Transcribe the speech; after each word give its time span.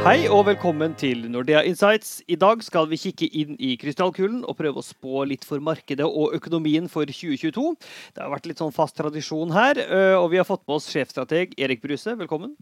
Hei 0.00 0.30
og 0.32 0.46
velkommen 0.48 0.94
til 0.96 1.26
Nordea 1.28 1.60
Insights. 1.68 2.22
I 2.24 2.38
dag 2.40 2.62
skal 2.64 2.86
vi 2.88 2.96
kikke 2.96 3.26
inn 3.36 3.58
i 3.60 3.74
krystallkulen 3.76 4.38
og 4.48 4.56
prøve 4.56 4.80
å 4.80 4.84
spå 4.86 5.26
litt 5.28 5.44
for 5.44 5.60
markedet 5.60 6.06
og 6.08 6.32
økonomien 6.38 6.86
for 6.88 7.04
2022. 7.04 7.74
Det 8.16 8.22
har 8.24 8.32
vært 8.32 8.48
litt 8.48 8.62
sånn 8.62 8.72
fast 8.72 8.96
tradisjon 8.96 9.52
her, 9.52 9.76
øh, 9.84 10.14
og 10.22 10.30
vi 10.32 10.40
har 10.40 10.48
fått 10.48 10.64
med 10.64 10.78
oss 10.78 10.88
sjefstrateg 10.88 11.52
Erik 11.60 11.84
Bruse. 11.84 12.16
Velkommen. 12.16 12.56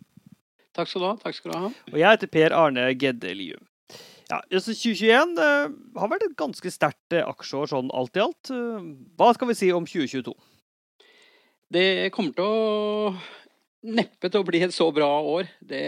Takk 0.74 0.90
skal 0.90 1.04
du 1.04 1.06
ha. 1.06 1.14
takk 1.22 1.38
skal 1.38 1.54
du 1.54 1.58
ha. 1.60 1.72
Og 1.92 2.02
jeg 2.02 2.10
heter 2.10 2.34
Per 2.34 2.58
Arne 2.58 2.90
Gedde 2.98 3.38
Lium. 3.38 3.62
Ja, 4.32 4.42
altså 4.42 4.74
2021 4.74 5.38
øh, 5.38 5.80
har 6.02 6.14
vært 6.16 6.26
et 6.26 6.38
ganske 6.42 6.74
sterkt 6.74 7.20
øh, 7.20 7.22
aksjeår 7.22 7.70
sånn 7.70 7.94
alt 7.94 8.18
i 8.18 8.26
alt. 8.26 8.50
Hva 9.14 9.30
skal 9.38 9.54
vi 9.54 9.60
si 9.62 9.70
om 9.70 9.86
2022? 9.86 10.34
Det 11.70 12.08
kommer 12.16 12.34
til 12.34 12.50
å 12.50 13.14
neppe 13.88 14.30
til 14.30 14.42
å 14.42 14.46
bli 14.46 14.62
et 14.66 14.74
så 14.74 14.88
bra 14.94 15.08
år. 15.20 15.48
Det, 15.60 15.82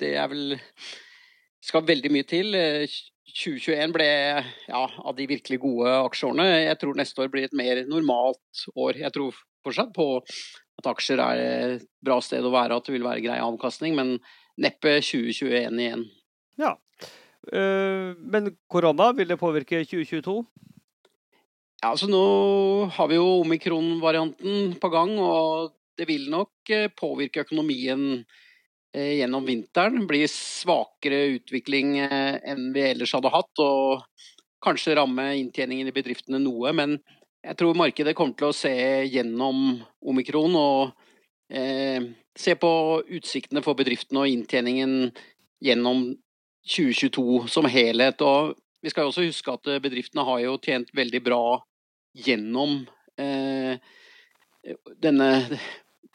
det 0.00 0.14
er 0.18 0.28
vel 0.30 0.58
skal 1.64 1.86
veldig 1.86 2.12
mye 2.14 2.26
til. 2.28 2.54
Eh, 2.56 2.98
2021 3.38 3.92
ble 3.94 4.08
ja, 4.08 4.80
av 4.80 5.14
de 5.18 5.26
virkelig 5.28 5.60
gode 5.62 5.92
aksjeårene. 6.08 6.46
Jeg 6.64 6.78
tror 6.80 6.98
neste 6.98 7.22
år 7.22 7.30
blir 7.32 7.46
et 7.46 7.56
mer 7.56 7.84
normalt 7.90 8.64
år. 8.74 8.98
Jeg 9.04 9.14
tror 9.14 9.36
fortsatt 9.66 9.92
på 9.94 10.08
at 10.78 10.88
aksjer 10.90 11.20
er 11.22 11.42
et 11.44 11.86
bra 12.04 12.18
sted 12.24 12.44
å 12.46 12.54
være, 12.54 12.78
at 12.78 12.86
det 12.88 12.94
vil 12.94 13.06
være 13.06 13.22
grei 13.24 13.38
avkastning, 13.42 13.96
men 13.98 14.16
neppe 14.58 14.98
2021 15.02 15.82
igjen. 15.84 16.06
Ja. 16.58 16.76
Øh, 17.52 18.14
Men 18.18 18.56
korona, 18.70 19.12
vil 19.12 19.28
det 19.28 19.38
påvirke 19.38 19.84
2022? 19.84 20.38
Ja, 21.78 21.92
altså 21.92 22.08
Nå 22.10 22.22
har 22.90 23.10
vi 23.10 23.18
jo 23.18 23.26
omikron-varianten 23.44 24.78
på 24.82 24.90
gang, 24.90 25.14
og 25.22 25.74
det 25.98 26.06
vil 26.08 26.28
nok 26.30 26.70
eh, 26.70 26.88
påvirke 26.94 27.42
økonomien 27.42 28.04
eh, 28.94 29.18
gjennom 29.18 29.46
vinteren. 29.48 30.06
Bli 30.08 30.22
svakere 30.30 31.24
utvikling 31.36 31.96
eh, 32.04 32.38
enn 32.46 32.70
vi 32.74 32.84
ellers 32.92 33.14
hadde 33.16 33.32
hatt, 33.34 33.62
og 33.62 34.04
kanskje 34.64 34.96
ramme 34.98 35.30
inntjeningen 35.40 35.90
i 35.90 35.94
bedriftene 35.94 36.40
noe. 36.42 36.72
Men 36.76 36.98
jeg 37.44 37.58
tror 37.58 37.78
markedet 37.78 38.16
kommer 38.18 38.38
til 38.38 38.50
å 38.50 38.56
se 38.56 38.74
gjennom 39.10 39.78
omikron 40.06 40.56
og 40.58 40.94
eh, 41.50 42.06
se 42.38 42.54
på 42.58 42.72
utsiktene 43.18 43.64
for 43.66 43.78
bedriftene 43.78 44.22
og 44.22 44.30
inntjeningen 44.30 45.12
gjennom 45.64 46.12
2022 46.68 47.46
som 47.50 47.66
helhet. 47.70 48.22
Og 48.22 48.54
vi 48.84 48.94
skal 48.94 49.10
også 49.10 49.26
huske 49.26 49.50
at 49.50 49.70
bedriftene 49.82 50.26
har 50.26 50.44
jo 50.44 50.58
tjent 50.62 50.94
veldig 50.94 51.22
bra 51.26 51.42
gjennom 52.18 52.84
eh, 53.18 53.78
denne 55.02 55.30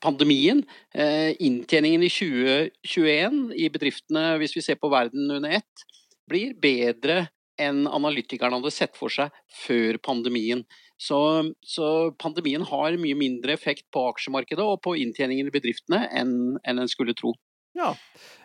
pandemien. 0.03 0.63
Eh, 0.93 1.31
inntjeningen 1.39 2.03
i 2.03 2.11
2021 2.11 3.53
i 3.55 3.69
bedriftene, 3.73 4.25
hvis 4.41 4.57
vi 4.57 4.65
ser 4.65 4.79
på 4.81 4.91
verden 4.93 5.31
under 5.31 5.59
ett, 5.61 5.85
blir 6.29 6.53
bedre 6.59 7.27
enn 7.61 7.85
analytikerne 7.87 8.57
hadde 8.57 8.73
sett 8.73 8.97
for 8.97 9.13
seg 9.13 9.33
før 9.63 9.99
pandemien. 10.03 10.63
Så, 10.97 11.17
så 11.65 11.87
pandemien 12.19 12.63
har 12.65 12.99
mye 13.01 13.17
mindre 13.17 13.55
effekt 13.55 13.89
på 13.93 14.05
aksjemarkedet 14.13 14.63
og 14.63 14.79
på 14.85 14.95
inntjeningen 15.01 15.49
i 15.49 15.53
bedriftene 15.53 16.05
enn, 16.15 16.35
enn 16.63 16.83
en 16.83 16.91
skulle 16.91 17.15
tro. 17.17 17.33
Ja. 17.73 17.95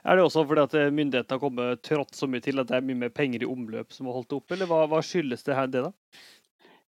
Er 0.09 0.17
det 0.17 0.25
også 0.25 0.45
fordi 0.49 0.65
at 0.65 0.75
eh, 0.79 0.91
myndighetene 0.95 1.37
har 1.37 1.43
kommet 1.43 1.85
trått 1.85 2.17
så 2.17 2.29
mye 2.31 2.43
til 2.45 2.61
at 2.61 2.71
det 2.71 2.79
er 2.79 2.87
mye 2.89 3.03
mer 3.05 3.13
penger 3.15 3.45
i 3.45 3.49
omløp 3.49 3.93
som 3.93 4.09
har 4.09 4.17
holdt 4.17 4.31
det 4.33 4.39
oppe, 4.41 4.57
eller 4.57 4.71
hva, 4.71 4.87
hva 4.89 5.03
skyldes 5.05 5.45
det 5.45 5.57
her, 5.59 5.69
det 5.73 5.85
da? 5.85 5.93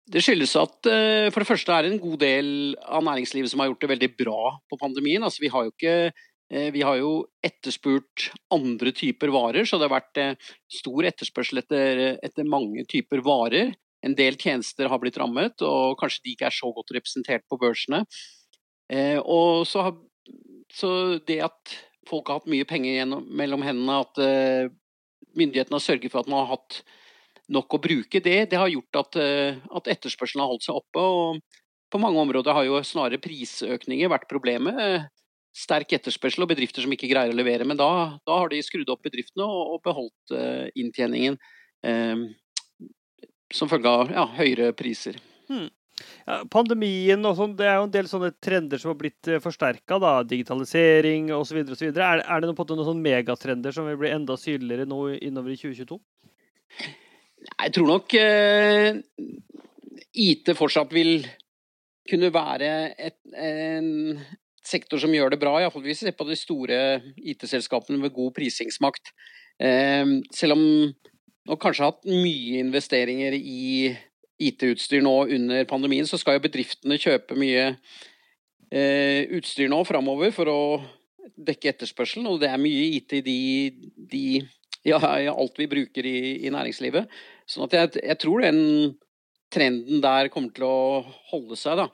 Det 0.07 0.21
skyldes 0.23 0.53
at 0.55 0.87
eh, 0.87 1.27
for 1.33 1.43
det 1.43 1.49
første 1.49 1.73
er 1.73 1.83
det 1.83 1.91
en 1.93 2.03
god 2.03 2.21
del 2.21 2.49
av 2.79 3.03
næringslivet 3.03 3.51
som 3.51 3.59
har 3.59 3.71
gjort 3.71 3.83
det 3.83 3.91
veldig 3.91 4.09
bra 4.15 4.53
på 4.71 4.79
pandemien. 4.79 5.23
Altså, 5.23 5.43
vi 5.43 5.51
har 5.51 5.67
ikke 5.67 5.95
eh, 6.07 6.69
vi 6.71 6.83
har 6.87 6.99
jo 7.01 7.25
etterspurt 7.43 8.29
andre 8.55 8.93
typer 8.95 9.33
varer, 9.35 9.67
så 9.67 9.75
det 9.75 9.89
har 9.89 9.97
vært 9.97 10.21
eh, 10.23 10.53
stor 10.71 11.09
etterspørsel 11.09 11.59
etter, 11.59 12.03
etter 12.23 12.47
mange 12.47 12.87
typer 12.87 13.23
varer. 13.25 13.73
En 14.05 14.15
del 14.15 14.39
tjenester 14.39 14.87
har 14.87 15.01
blitt 15.03 15.19
rammet, 15.19 15.59
og 15.65 15.97
kanskje 15.99 16.23
de 16.23 16.35
ikke 16.37 16.47
er 16.47 16.55
så 16.55 16.71
godt 16.71 16.93
representert 16.95 17.43
på 17.49 17.57
børsene. 17.59 18.03
Og 19.25 19.65
så, 19.67 19.81
så 20.71 20.91
det 21.27 21.39
at 21.43 21.73
folk 22.07 22.29
har 22.29 22.37
hatt 22.37 22.51
mye 22.53 22.67
penger 22.69 23.09
mellom 23.25 23.65
hendene, 23.65 23.97
at 24.05 24.21
myndighetene 25.35 25.75
har 25.79 25.83
sørget 25.83 26.13
for 26.13 26.21
at 26.21 26.29
man 26.31 26.45
har 26.45 26.53
hatt 26.53 26.77
nok 27.53 27.77
å 27.77 27.81
bruke, 27.83 28.21
det, 28.23 28.37
det 28.51 28.59
har 28.59 28.71
gjort 28.71 28.99
at, 28.99 29.19
at 29.79 29.91
etterspørselen 29.93 30.43
har 30.43 30.51
holdt 30.51 30.65
seg 30.67 30.79
oppe. 30.79 30.99
og 30.99 31.91
På 31.91 32.01
mange 32.01 32.19
områder 32.19 32.55
har 32.55 32.67
jo 32.67 32.81
snarere 32.83 33.21
prisøkninger 33.23 34.11
vært 34.11 34.27
problemet. 34.31 35.07
Sterk 35.57 35.95
etterspørsel 35.97 36.43
og 36.45 36.51
bedrifter 36.51 36.83
som 36.83 36.93
ikke 36.93 37.09
greier 37.09 37.33
å 37.33 37.37
levere. 37.37 37.65
Men 37.67 37.79
da, 37.79 37.89
da 38.27 38.41
har 38.41 38.51
de 38.51 38.59
skrudd 38.65 38.91
opp 38.93 39.05
bedriftene 39.07 39.47
og, 39.47 39.77
og 39.77 39.81
beholdt 39.87 40.35
uh, 40.35 40.67
inntjeningen 40.77 41.39
uh, 41.87 42.27
som 43.53 43.71
følge 43.71 43.95
av 44.03 44.13
ja, 44.13 44.27
høyere 44.37 44.73
priser. 44.77 45.17
Hmm. 45.47 45.69
Ja, 46.27 46.43
pandemien 46.53 47.25
og 47.25 47.39
sånn, 47.39 47.55
det 47.57 47.65
er 47.65 47.79
jo 47.79 47.87
en 47.87 47.95
del 47.95 48.09
sånne 48.11 48.29
trender 48.43 48.77
som 48.77 48.91
har 48.91 48.99
blitt 48.99 49.31
forsterka. 49.41 49.97
Digitalisering 50.29 51.31
osv. 51.33 51.63
Er, 51.63 52.21
er 52.21 52.43
det 52.43 52.51
noen, 52.51 52.59
noen 52.75 52.89
sånne 52.91 53.07
megatrender 53.07 53.73
som 53.73 53.87
vil 53.89 53.97
bli 54.03 54.13
enda 54.13 54.37
synligere 54.37 54.85
nå 54.85 55.01
innover 55.17 55.55
i 55.55 55.59
2022? 55.63 55.97
Jeg 57.47 57.73
tror 57.75 57.87
nok 57.89 58.15
eh, 58.19 58.97
IT 60.17 60.51
fortsatt 60.57 60.93
vil 60.95 61.21
kunne 62.07 62.31
være 62.33 62.71
et, 62.95 63.17
en 63.35 64.19
sektor 64.67 64.99
som 65.01 65.13
gjør 65.13 65.33
det 65.33 65.41
bra, 65.41 65.57
iallfall 65.61 65.83
hvis 65.85 66.03
vi 66.03 66.09
ser 66.09 66.17
på 66.17 66.27
de 66.27 66.37
store 66.39 66.79
IT-selskapene 67.17 67.99
med 68.01 68.15
god 68.15 68.33
prisingsmakt. 68.35 69.13
Eh, 69.59 70.03
selv 70.35 70.57
om 70.57 70.63
man 71.47 71.59
kanskje 71.61 71.85
har 71.85 71.95
hatt 71.95 72.07
mye 72.07 72.61
investeringer 72.61 73.37
i 73.37 73.95
IT-utstyr 74.37 75.01
nå 75.01 75.15
under 75.33 75.65
pandemien, 75.69 76.07
så 76.07 76.19
skal 76.19 76.37
jo 76.37 76.45
bedriftene 76.45 76.99
kjøpe 77.01 77.37
mye 77.39 77.71
eh, 78.69 79.23
utstyr 79.37 79.71
nå 79.71 79.81
framover 79.87 80.33
for 80.35 80.51
å 80.51 80.61
dekke 81.37 81.71
etterspørselen, 81.73 82.27
og 82.29 82.41
det 82.41 82.51
er 82.51 82.61
mye 82.61 82.85
IT 82.97 83.17
i 83.19 83.23
de, 83.25 83.39
de 84.11 84.27
ja, 84.85 84.99
alt 84.99 85.59
vi 85.59 85.69
bruker 85.71 86.05
i, 86.05 86.19
i 86.45 86.51
næringslivet. 86.53 87.09
Sånn 87.49 87.67
at 87.67 87.75
jeg, 87.77 87.91
jeg, 88.03 88.19
tror 88.21 88.43
den 88.45 88.61
trenden 89.53 90.03
der 90.03 90.29
kommer 90.33 90.53
til 90.55 90.67
å 90.67 90.79
holde 91.31 91.57
seg, 91.59 91.81
da. 91.81 91.87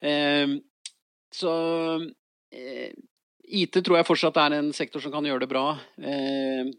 Eh, 0.00 0.56
så 1.34 1.54
eh, 2.54 2.90
IT 3.50 3.80
tror 3.82 3.98
jeg 3.98 4.08
fortsatt 4.08 4.38
er 4.42 4.58
en 4.58 4.70
sektor 4.76 5.02
som 5.02 5.12
kan 5.14 5.26
gjøre 5.26 5.44
det 5.44 5.50
bra. 5.50 5.64
Eh, 5.98 6.70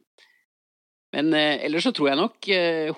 men 1.11 1.33
ellers 1.35 1.83
så 1.83 1.91
tror 1.91 2.07
jeg 2.07 2.19
nok 2.21 2.47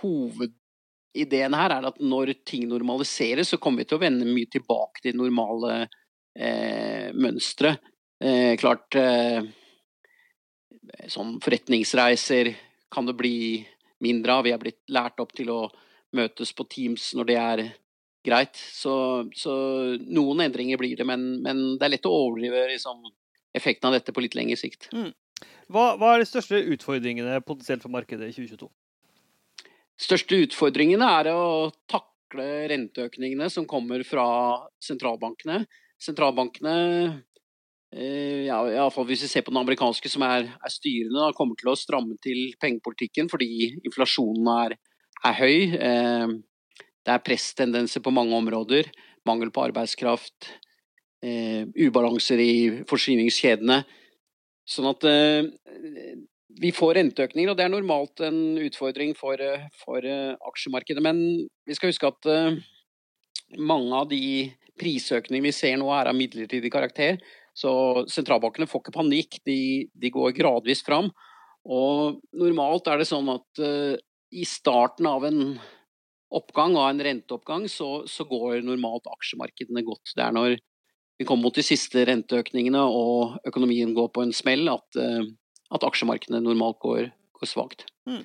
hovedideen 0.03 1.55
her 1.57 1.73
er 1.73 1.87
at 1.89 1.95
når 1.97 2.35
ting 2.45 2.67
normaliseres, 2.69 3.49
så 3.49 3.57
kommer 3.57 3.81
vi 3.81 3.87
til 3.89 3.97
å 3.97 4.03
vende 4.03 4.27
mye 4.29 4.51
tilbake 4.53 5.01
til 5.01 5.17
normale 5.17 5.87
eh, 6.37 7.09
mønstre. 7.17 7.75
Eh, 8.21 8.53
klart 8.61 8.95
eh, 8.95 9.41
sånn 11.11 11.37
forretningsreiser 11.43 12.53
kan 12.93 13.07
det 13.09 13.15
bli 13.17 13.37
mindre 14.03 14.37
av. 14.37 14.45
Vi 14.45 14.53
er 14.53 14.61
blitt 14.61 14.81
lært 14.93 15.21
opp 15.23 15.33
til 15.37 15.51
å 15.53 15.61
møtes 16.13 16.53
på 16.53 16.65
Teams 16.69 17.11
når 17.17 17.29
det 17.29 17.39
er 17.41 17.63
greit. 18.25 18.55
Så, 18.55 18.93
så 19.35 19.55
noen 20.03 20.45
endringer 20.45 20.79
blir 20.79 20.95
det, 20.99 21.07
men, 21.07 21.41
men, 21.43 21.63
det 21.79 21.87
er 21.87 21.95
lett 21.95 22.07
å 22.09 22.15
overdrive 22.27 22.67
liksom, 22.71 23.03
effekten 23.55 23.89
av 23.89 23.97
dette 23.97 24.15
på 24.15 24.23
litt 24.23 24.37
lengre 24.37 24.59
sikt. 24.59 24.89
Mm. 24.95 25.11
Hva, 25.73 25.93
hva, 25.97 26.13
er 26.13 26.23
de 26.23 26.29
største 26.29 26.59
utfordringene 26.75 27.41
potensielt 27.43 27.83
for 27.83 27.93
markedet 27.93 28.31
i 28.31 28.35
2022? 28.35 28.71
største 30.03 30.39
utfordringene 30.43 31.05
er 31.19 31.29
å 31.31 31.69
takle 31.87 32.45
renteøkningene 32.71 33.45
som 33.53 33.67
kommer 33.69 34.01
fra 34.07 34.25
sentralbankene. 34.83 35.61
Sentralbankene 36.01 36.73
ja, 37.93 38.57
i 38.71 38.77
alle 38.77 38.91
fall 38.93 39.05
hvis 39.09 39.25
vi 39.25 39.29
ser 39.29 39.43
på 39.45 39.53
den 39.53 39.61
amerikanske, 39.61 40.09
som 40.09 40.25
er, 40.25 40.47
er 40.49 40.73
styrende, 40.73 41.19
da, 41.19 41.35
kommer 41.37 41.59
til 41.59 41.69
å 41.71 41.77
stramme 41.77 42.17
til 42.23 42.55
pengepolitikken 42.61 43.29
fordi 43.31 43.73
inflasjonen 43.83 44.49
er, 44.55 44.75
er 45.29 45.37
høy. 45.37 45.57
Eh, 45.77 46.33
det 47.03 47.13
er 47.13 47.25
presstendenser 47.25 48.03
på 48.03 48.13
mange 48.15 48.35
områder. 48.37 48.89
Mangel 49.27 49.51
på 49.53 49.65
arbeidskraft. 49.67 50.51
Eh, 51.23 51.63
ubalanser 51.79 52.41
i 52.43 52.53
forsyningskjedene. 52.89 53.83
Sånn 54.67 54.87
at 54.89 55.05
eh, 55.07 55.47
vi 56.61 56.71
får 56.75 56.97
renteøkninger, 56.99 57.51
og 57.51 57.57
det 57.57 57.65
er 57.65 57.71
normalt 57.73 58.23
en 58.25 58.59
utfordring 58.61 59.15
for, 59.17 59.39
for 59.81 60.05
uh, 60.05 60.35
aksjemarkedet. 60.49 61.01
Men 61.01 61.17
vi 61.65 61.77
skal 61.77 61.89
huske 61.89 62.09
at 62.11 62.27
uh, 62.29 62.59
mange 63.57 63.97
av 63.97 64.11
de 64.11 64.51
prisøkningene 64.79 65.49
vi 65.49 65.55
ser 65.55 65.79
nå, 65.81 65.89
er 65.93 66.11
av 66.11 66.17
midlertidig 66.17 66.71
karakter. 66.73 67.17
Så 67.53 67.71
sentralbankene 68.09 68.67
får 68.69 68.81
ikke 68.81 68.95
panikk, 68.95 69.37
de, 69.45 69.85
de, 69.93 70.11
går 70.13 70.33
gradvis 70.37 70.81
fram. 70.85 71.11
Og 71.63 72.19
normalt 72.35 72.89
er 72.89 72.99
det 72.99 73.07
sånn 73.07 73.29
at 73.31 73.61
uh, 73.61 73.93
i 74.33 74.45
starten 74.49 75.07
av 75.07 75.25
en 75.27 75.41
oppgang, 76.33 76.75
av 76.79 76.89
en 76.89 77.03
renteoppgang, 77.05 77.67
så, 77.69 78.07
så, 78.09 78.25
går 78.25 78.63
normalt 78.65 79.05
aksjemarkedene 79.11 79.85
godt. 79.85 80.15
Det 80.17 80.25
er 80.25 80.33
når 80.33 80.57
vi 81.21 81.27
kommer 81.29 81.45
mot 81.47 81.55
de 81.55 81.65
siste 81.65 82.01
renteøkningene 82.09 82.81
og 82.89 83.37
økonomien 83.45 83.93
går 83.93 84.09
på 84.15 84.25
en 84.25 84.33
smell, 84.33 84.65
at, 84.73 84.97
uh, 84.97 85.21
at 85.77 85.85
aksjemarkedene 85.85 86.41
normalt 86.41 86.81
går, 86.81 87.11
går 87.37 87.53
svakt. 87.53 87.85
Mm. 88.09 88.23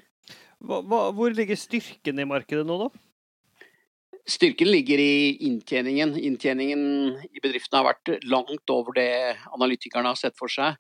Hvor 0.59 1.37
ligger 1.37 1.61
styrken 1.61 2.19
i 2.19 2.27
markedet 2.27 2.65
nå, 2.67 2.81
da? 2.89 3.08
Styrken 4.29 4.69
ligger 4.69 5.01
i 5.01 5.37
inntjeningen. 5.49 6.13
Inntjeningen 6.21 6.83
i 7.33 7.41
bedriftene 7.41 7.81
har 7.81 7.89
vært 7.95 8.27
langt 8.29 8.73
over 8.73 8.97
det 8.99 9.11
analytikerne 9.57 10.13
har 10.13 10.21
sett 10.21 10.37
for 10.39 10.53
seg. 10.53 10.77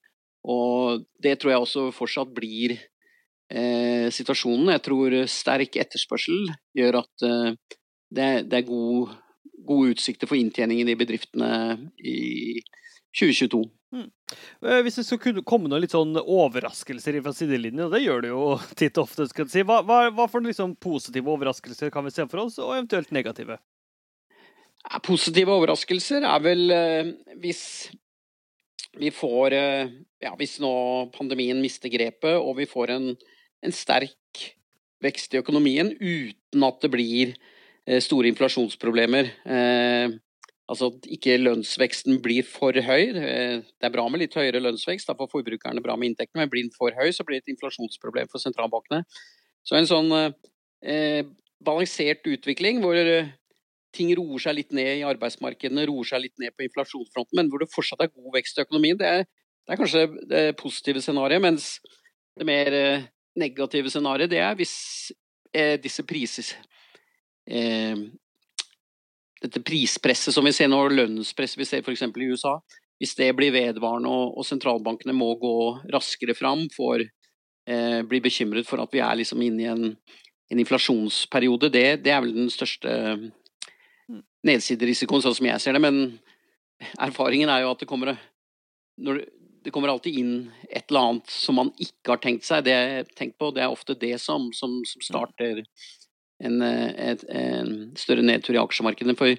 Og 0.48 1.06
det 1.22 1.38
tror 1.40 1.54
jeg 1.54 1.64
også 1.64 1.84
fortsatt 1.96 2.34
blir 2.36 2.76
eh, 2.76 4.08
situasjonen. 4.14 4.72
Jeg 4.76 4.84
tror 4.84 5.16
sterk 5.32 5.80
etterspørsel 5.80 6.52
gjør 6.76 7.00
at 7.00 7.24
eh, 7.24 7.78
det, 8.08 8.28
det, 8.48 8.60
er 8.60 8.68
god, 8.68 9.16
gode 9.68 9.96
utsikter 9.96 10.28
for 10.28 10.40
inntjeningen 10.40 10.92
i 10.92 10.98
bedriftene 10.98 11.52
i 12.04 12.60
2022. 13.18 13.62
Mm. 13.94 14.10
Eh, 14.66 14.80
hvis 14.84 14.98
det 15.00 15.06
skulle 15.06 15.44
komme 15.46 15.70
noen 15.70 15.82
litt 15.82 15.94
sånn 15.94 16.12
overraskelser 16.20 17.18
fra 17.24 17.32
sidelinjen, 17.36 17.86
og 17.86 17.94
det 17.94 18.02
gjør 18.04 18.24
det 18.24 18.32
jo 18.32 18.42
titt 18.78 18.98
og 19.00 19.08
ofte, 19.08 19.28
skal 19.30 19.46
jeg 19.46 19.54
si. 19.54 19.64
hva, 19.68 19.80
hva, 19.86 20.02
hva 20.14 20.28
for 20.30 20.44
liksom 20.44 20.76
positive 20.82 21.32
overraskelser 21.32 21.92
kan 21.94 22.06
vi 22.06 22.14
se 22.14 22.28
for 22.28 22.44
oss, 22.44 22.60
og 22.62 22.76
eventuelt 22.76 23.12
negative? 23.16 23.58
Positive 25.04 25.52
overraskelser 25.52 26.24
er 26.24 26.44
vel 26.44 26.70
eh, 26.72 27.10
hvis 27.42 27.62
vi 28.98 29.10
får 29.12 29.54
eh, 29.56 29.96
Ja, 30.18 30.32
hvis 30.38 30.56
nå 30.62 30.70
pandemien 31.14 31.60
mister 31.62 31.90
grepet, 31.92 32.34
og 32.38 32.56
vi 32.58 32.64
får 32.66 32.90
en, 32.96 33.12
en 33.62 33.74
sterk 33.74 34.16
vekst 35.04 35.36
i 35.36 35.38
økonomien 35.38 35.92
uten 35.94 36.64
at 36.66 36.80
det 36.82 36.90
blir 36.90 37.36
store 38.02 38.26
inflasjonsproblemer. 38.32 39.30
Eh, 39.46 40.16
Altså 40.68 40.90
at 40.92 41.06
ikke 41.08 41.38
lønnsveksten 41.40 42.18
blir 42.20 42.44
for 42.44 42.76
høy. 42.76 43.14
Det 43.16 43.86
er 43.88 43.92
bra 43.94 44.04
med 44.12 44.20
litt 44.20 44.36
høyere 44.36 44.60
lønnsvekst, 44.60 45.08
da 45.08 45.16
får 45.16 45.30
forbrukerne 45.32 45.80
bra 45.84 45.96
med 45.96 46.12
inntektene, 46.12 46.42
men 46.42 46.52
blir 46.52 46.66
den 46.66 46.74
for 46.74 46.92
høy, 46.92 47.08
så 47.14 47.24
blir 47.24 47.40
det 47.40 47.46
et 47.46 47.54
inflasjonsproblem 47.54 48.28
for 48.28 48.42
sentralbankene. 48.42 49.00
Så 49.64 49.78
en 49.78 49.88
sånn 49.88 50.12
eh, 50.12 51.22
balansert 51.64 52.28
utvikling 52.28 52.82
hvor 52.84 53.00
eh, 53.00 53.32
ting 53.96 54.12
roer 54.16 54.44
seg 54.44 54.58
litt 54.58 54.76
ned 54.76 55.00
i 55.00 55.06
arbeidsmarkedene, 55.08 55.86
roer 55.88 56.10
seg 56.12 56.26
litt 56.26 56.36
ned 56.42 56.54
på 56.56 56.66
inflasjonsfronten, 56.68 57.38
men 57.40 57.48
hvor 57.50 57.64
det 57.64 57.72
fortsatt 57.72 58.04
er 58.04 58.12
god 58.12 58.34
vekst 58.36 58.60
i 58.60 58.64
økonomien, 58.66 59.00
det 59.00 59.08
er, 59.08 59.26
det 59.64 59.74
er 59.74 59.80
kanskje 59.80 60.04
det 60.28 60.44
positive 60.60 61.02
scenarioet. 61.04 61.44
Mens 61.44 61.70
det 62.38 62.46
mer 62.48 62.76
eh, 62.76 63.08
negative 63.40 63.92
scenarioet, 63.92 64.30
det 64.30 64.42
er 64.44 64.56
hvis 64.58 64.76
eh, 65.52 65.76
disse 65.80 66.04
prises 66.06 66.54
eh, 67.48 67.96
dette 69.42 69.62
prispresset 69.62 70.34
som 70.34 70.46
vi 70.46 70.52
ser 70.54 70.70
nå, 70.70 70.80
lønnspresset 70.90 71.60
vi 71.60 71.66
ser 71.68 71.84
f.eks. 71.84 72.02
i 72.02 72.28
USA, 72.30 72.56
hvis 72.98 73.14
det 73.18 73.30
blir 73.38 73.54
vedvarende 73.54 74.10
og, 74.10 74.44
sentralbankene 74.46 75.14
må 75.14 75.30
gå 75.38 75.56
raskere 75.94 76.34
fram, 76.34 76.66
for, 76.74 77.02
eh, 77.02 78.00
bli 78.02 78.20
bekymret 78.24 78.66
for 78.66 78.82
at 78.82 78.94
vi 78.94 79.02
er 79.04 79.20
liksom 79.20 79.42
inne 79.46 79.62
i 79.62 79.70
en, 79.70 79.92
en 80.50 80.62
inflasjonsperiode, 80.64 81.70
det, 81.70 81.86
det, 82.02 82.14
er 82.14 82.24
vel 82.24 82.34
den 82.34 82.50
største 82.50 82.94
mm. 83.14 84.22
nedsiderisikoen, 84.50 85.22
sånn 85.22 85.38
som 85.38 85.50
jeg 85.50 85.62
ser 85.62 85.78
det. 85.78 85.84
Men 85.86 86.18
erfaringen 86.98 87.52
er 87.52 87.62
jo 87.62 87.74
at 87.74 87.84
det 87.84 87.90
kommer, 87.90 88.16
når, 88.98 89.22
det 89.62 89.74
kommer 89.74 89.92
alltid 89.92 90.18
inn 90.18 90.34
et 90.66 90.88
eller 90.88 91.12
annet 91.12 91.30
som 91.30 91.58
man 91.60 91.70
ikke 91.78 92.16
har 92.16 92.22
tenkt 92.24 92.48
seg. 92.48 92.66
Det, 92.66 92.78
tenkt 93.14 93.38
på, 93.38 93.52
det 93.54 93.62
er 93.62 93.70
ofte 93.70 93.94
det 93.98 94.16
som, 94.22 94.50
som, 94.56 94.80
som 94.88 95.04
starter 95.04 95.62
en, 96.44 96.60
eh, 96.62 97.12
et, 97.12 97.24
en 97.28 97.72
større 97.98 98.24
nedtur 98.24 98.56
i 98.56 98.62
aksjemarkedene. 98.62 99.16
For 99.18 99.34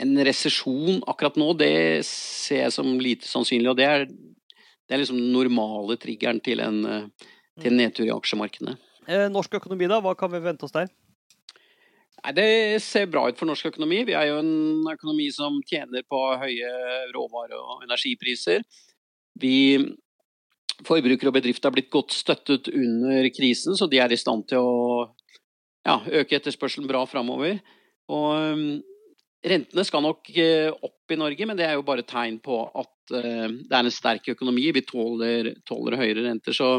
en 0.00 0.16
resesjon 0.24 1.02
akkurat 1.10 1.36
nå, 1.40 1.52
det 1.60 1.72
ser 2.08 2.64
jeg 2.64 2.76
som 2.76 2.94
lite 3.02 3.28
sannsynlig. 3.28 3.72
Og 3.72 3.78
det 3.80 3.88
er, 3.88 4.06
det 4.08 4.96
er 4.96 5.02
liksom 5.02 5.20
den 5.20 5.34
normale 5.34 5.98
triggeren 6.00 6.40
til 6.44 6.64
en, 6.64 6.80
eh, 6.88 7.28
til 7.60 7.72
en 7.72 7.76
mm. 7.76 7.82
nedtur 7.84 8.08
i 8.08 8.14
aksjemarkedene. 8.14 8.78
Eh, 9.06 9.28
norsk 9.32 9.60
økonomi, 9.60 9.88
da? 9.90 10.00
Hva 10.04 10.16
kan 10.18 10.32
vi 10.32 10.42
vente 10.44 10.66
oss 10.66 10.76
der? 10.76 10.90
Nei, 12.20 12.32
Det 12.36 12.82
ser 12.84 13.08
bra 13.08 13.26
ut 13.28 13.38
for 13.40 13.48
norsk 13.48 13.72
økonomi. 13.72 14.04
Vi 14.08 14.16
er 14.16 14.30
jo 14.30 14.42
en 14.42 14.86
økonomi 14.92 15.30
som 15.32 15.60
tjener 15.68 16.04
på 16.08 16.20
høye 16.40 16.70
råvare- 17.14 17.60
og 17.60 17.84
energipriser. 17.88 18.64
Vi 19.40 19.56
Forbrukere 20.80 21.28
og 21.28 21.34
bedrifter 21.36 21.68
har 21.68 21.74
blitt 21.74 21.90
godt 21.92 22.14
støttet 22.16 22.70
under 22.72 23.26
krisen, 23.36 23.76
så 23.76 23.84
de 23.84 23.98
er 24.00 24.14
i 24.14 24.16
stand 24.16 24.46
til 24.48 24.64
å 24.64 25.10
ja, 25.86 25.98
øke 26.20 26.38
etterspørselen 26.38 26.88
bra 26.88 27.02
framover. 27.08 27.60
Og 28.10 28.54
um, 28.54 28.64
rentene 29.46 29.84
skal 29.86 30.04
nok 30.04 30.32
uh, 30.36 30.70
opp 30.86 31.14
i 31.14 31.18
Norge, 31.20 31.48
men 31.48 31.58
det 31.58 31.68
er 31.68 31.78
jo 31.78 31.86
bare 31.86 32.06
tegn 32.06 32.40
på 32.42 32.62
at 32.68 33.14
uh, 33.14 33.46
det 33.48 33.70
er 33.70 33.84
en 33.84 33.94
sterk 33.94 34.32
økonomi. 34.34 34.68
Vi 34.76 34.84
tåler, 34.86 35.54
tåler 35.68 35.98
høyere 36.00 36.26
renter. 36.28 36.56
Så 36.56 36.76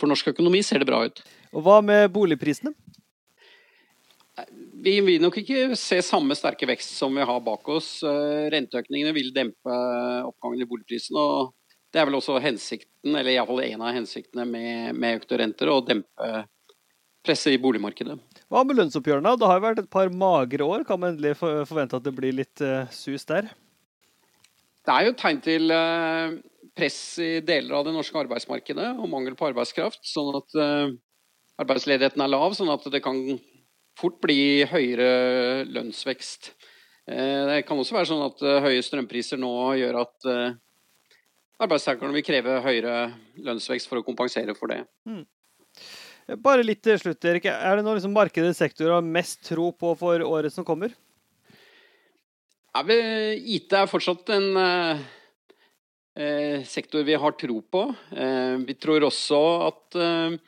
for 0.00 0.10
norsk 0.10 0.34
økonomi 0.34 0.62
ser 0.66 0.82
det 0.82 0.90
bra 0.90 1.04
ut. 1.06 1.22
Og 1.54 1.64
hva 1.64 1.80
med 1.84 2.08
boligprisene? 2.14 2.74
Vi 4.84 4.96
vil 5.06 5.22
nok 5.22 5.36
ikke 5.38 5.76
se 5.78 6.00
samme 6.02 6.34
sterke 6.34 6.66
vekst 6.66 6.96
som 6.98 7.14
vi 7.14 7.24
har 7.24 7.44
bak 7.44 7.68
oss. 7.70 7.96
Uh, 8.02 8.50
renteøkningene 8.52 9.14
vil 9.16 9.30
dempe 9.36 9.76
oppgangen 10.26 10.64
i 10.64 10.68
boligprisen. 10.68 11.16
og 11.16 11.54
Det 11.94 12.02
er 12.02 12.10
vel 12.10 12.18
også 12.18 12.42
hensikten, 12.42 13.14
eller 13.14 13.30
iallfall 13.36 13.62
en 13.68 13.86
av 13.86 13.94
hensiktene 13.94 14.48
med, 14.48 14.98
med 14.98 15.22
økte 15.22 15.38
renter, 15.38 15.70
å 15.70 15.84
dempe 15.86 16.32
presset 17.24 17.54
i 17.54 17.62
boligmarkedet. 17.62 18.18
Hva 18.52 18.62
med 18.66 18.76
lønnsoppgjørene? 18.78 19.34
Det 19.40 19.48
har 19.48 19.58
jo 19.58 19.64
vært 19.64 19.80
et 19.82 19.92
par 19.92 20.10
magre 20.12 20.66
år. 20.66 20.84
Kan 20.88 21.00
man 21.00 21.14
endelig 21.14 21.36
forvente 21.40 21.96
at 21.96 22.04
det 22.04 22.12
blir 22.16 22.36
litt 22.36 22.62
uh, 22.64 22.84
sus 22.92 23.24
der? 23.28 23.48
Det 24.84 24.92
er 24.92 25.08
jo 25.08 25.14
tegn 25.16 25.40
til 25.44 25.72
uh, 25.72 26.36
press 26.76 26.98
i 27.24 27.30
deler 27.46 27.78
av 27.78 27.86
det 27.88 27.94
norske 27.96 28.20
arbeidsmarkedet 28.20 28.90
og 28.98 29.08
mangel 29.10 29.36
på 29.38 29.48
arbeidskraft. 29.48 30.02
Sånn 30.06 30.30
at 30.36 30.58
uh, 30.60 30.92
arbeidsledigheten 31.64 32.24
er 32.24 32.32
lav, 32.32 32.52
sånn 32.58 32.72
at 32.74 32.84
det 32.92 33.00
kan 33.04 33.22
fort 33.98 34.20
bli 34.22 34.66
høyere 34.68 35.64
lønnsvekst. 35.70 36.52
Det 37.04 37.58
kan 37.68 37.78
også 37.78 37.94
være 37.94 38.08
sånn 38.08 38.22
at 38.24 38.40
høye 38.64 38.80
strømpriser 38.82 39.36
nå 39.38 39.52
gjør 39.76 39.98
at 40.00 40.26
arbeidstakerne 41.62 42.16
vil 42.16 42.24
kreve 42.26 42.56
høyere 42.64 42.94
lønnsvekst 43.44 43.90
for 43.90 44.00
å 44.00 44.06
kompensere 44.06 44.56
for 44.56 44.72
det. 44.72 44.80
Mm. 45.06 45.22
Bare 46.24 46.64
litt 46.64 46.80
til 46.84 46.96
slutt, 47.00 47.24
Erik. 47.28 47.44
Er 47.50 47.76
det 47.76 47.84
noe 47.84 47.98
liksom 47.98 48.14
markedet 48.16 48.54
sektor 48.56 48.94
har 48.94 49.04
mest 49.04 49.42
tro 49.44 49.68
på 49.76 49.92
for 50.00 50.24
året 50.24 50.54
som 50.54 50.64
kommer? 50.64 50.94
Ja, 52.74 52.80
IT 52.80 53.74
er 53.76 53.90
fortsatt 53.90 54.32
en 54.34 54.56
eh, 56.16 56.64
sektor 56.66 57.04
vi 57.04 57.18
har 57.20 57.36
tro 57.38 57.60
på. 57.60 57.84
Eh, 58.16 58.56
vi 58.64 58.74
tror 58.80 59.04
også 59.04 59.40
at 59.68 60.00
eh, 60.00 60.38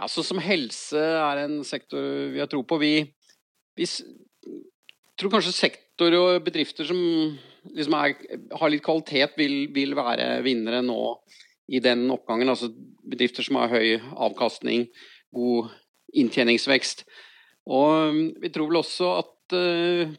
ja, 0.00 0.08
sånn 0.10 0.26
som 0.26 0.42
helse 0.42 0.98
er 0.98 1.44
en 1.44 1.62
sektor 1.64 2.02
vi 2.34 2.42
har 2.42 2.50
tro 2.50 2.64
på. 2.66 2.80
Vi, 2.82 2.92
vi 3.78 3.88
tror 5.16 5.36
kanskje 5.36 5.54
sektor 5.54 6.18
og 6.18 6.42
bedrifter 6.44 6.88
som 6.88 6.98
liksom 7.70 7.94
er, 7.94 8.18
har 8.58 8.72
litt 8.74 8.82
kvalitet, 8.82 9.38
vil, 9.38 9.68
vil 9.72 9.94
være 9.94 10.42
vinnere 10.42 10.82
nå 10.82 10.98
i 11.68 11.80
den 11.82 12.06
oppgangen. 12.12 12.50
Altså 12.50 12.70
bedrifter 13.02 13.46
som 13.46 13.60
har 13.60 13.72
høy 13.72 13.98
avkastning, 14.12 14.88
god 15.34 15.72
inntjeningsvekst. 16.12 17.04
Og 17.70 18.10
um, 18.10 18.22
vi 18.42 18.50
tror 18.52 18.70
vel 18.70 18.80
også 18.80 19.12
at 19.20 19.56
uh, 19.56 20.10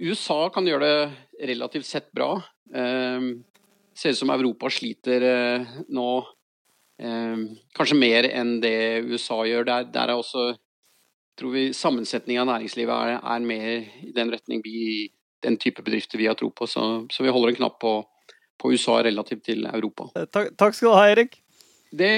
USA 0.00 0.38
kan 0.54 0.66
gjøre 0.68 0.86
det 0.86 1.48
relativt 1.50 1.88
sett 1.88 2.12
bra. 2.14 2.36
Uh, 2.74 3.34
ser 3.94 4.14
ut 4.14 4.20
som 4.22 4.32
Europa 4.34 4.70
sliter 4.72 5.26
uh, 5.26 5.78
nå 5.94 6.08
uh, 6.22 7.42
kanskje 7.76 7.98
mer 7.98 8.30
enn 8.30 8.60
det 8.62 9.04
USA 9.10 9.42
gjør. 9.48 9.66
Der, 9.70 9.90
der 9.90 10.14
er 10.14 10.22
også 10.22 10.52
tror 11.38 11.54
vi 11.54 11.68
sammensetningen 11.74 12.44
av 12.44 12.52
næringslivet 12.52 12.94
er, 12.94 13.18
er, 13.18 13.46
mer 13.46 13.70
i 14.06 14.12
den 14.14 14.30
retning 14.32 14.62
vi, 14.64 15.10
den 15.42 15.58
type 15.60 15.82
bedrifter 15.82 16.20
vi 16.20 16.28
har 16.30 16.38
tro 16.38 16.50
på. 16.54 16.68
Så, 16.70 17.06
så 17.10 17.26
vi 17.26 17.32
holder 17.34 17.52
en 17.52 17.60
knapp 17.62 17.80
på, 17.82 17.96
på 18.60 18.74
USA 18.74 19.00
relativt 19.04 19.44
til 19.50 19.66
Europa. 19.70 20.10
Takk, 20.32 20.54
takk 20.58 20.76
skal 20.76 20.90
du 20.90 20.96
ha, 20.96 21.08
Erik. 21.14 21.40
Det 21.94 22.10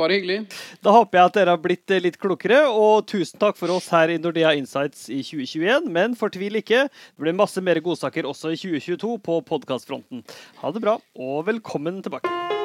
Bare 0.00 0.16
hyggelig. 0.16 0.46
Da 0.80 0.92
håper 0.94 1.18
jeg 1.18 1.28
at 1.28 1.34
dere 1.36 1.54
har 1.54 1.60
blitt 1.60 1.92
eh, 1.92 2.00
litt 2.00 2.16
klokere, 2.20 2.62
og 2.72 3.04
tusen 3.10 3.40
takk 3.42 3.58
for 3.58 3.72
oss 3.74 3.90
her 3.92 4.12
i 4.12 4.16
Nordea 4.20 4.54
Insights 4.56 5.08
i 5.12 5.20
2021. 5.20 5.90
Men 5.92 6.16
fortvil 6.16 6.56
ikke, 6.62 6.86
det 6.88 7.26
blir 7.26 7.36
masse 7.36 7.60
mer 7.64 7.82
godsaker 7.84 8.28
også 8.30 8.54
i 8.54 8.60
2022 8.60 9.18
på 9.28 9.42
podkastfronten. 9.50 10.24
Ha 10.62 10.72
det 10.72 10.84
bra, 10.86 10.96
og 11.20 11.44
velkommen 11.50 12.00
tilbake. 12.06 12.59